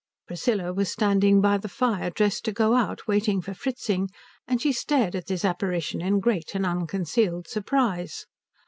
Priscilla 0.25 0.73
was 0.73 0.91
standing 0.91 1.41
by 1.41 1.59
the 1.59 1.69
fire 1.69 2.09
dressed 2.09 2.43
to 2.43 2.51
go 2.51 2.73
out, 2.73 3.05
waiting 3.07 3.39
for 3.39 3.53
Fritzing, 3.53 4.09
and 4.47 4.59
she 4.59 4.71
stared 4.71 5.15
at 5.15 5.27
this 5.27 5.45
apparition 5.45 6.01
in 6.01 6.19
great 6.19 6.55
and 6.55 6.65
unconcealed 6.65 7.47
surprise. 7.47 8.25